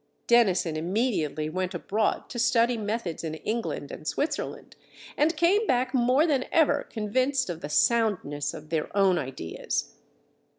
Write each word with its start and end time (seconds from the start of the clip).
Dennison 0.25 0.77
immediately 0.77 1.47
went 1.47 1.75
abroad 1.75 2.27
to 2.31 2.39
study 2.39 2.75
methods 2.75 3.23
in 3.23 3.35
England 3.35 3.91
and 3.91 4.07
Switzerland 4.07 4.75
and 5.15 5.37
came 5.37 5.67
back 5.67 5.93
more 5.93 6.25
than 6.25 6.45
ever 6.51 6.87
convinced 6.89 7.51
of 7.51 7.61
the 7.61 7.69
soundness 7.69 8.55
of 8.55 8.69
their 8.71 8.89
own 8.97 9.19
ideas. 9.19 9.93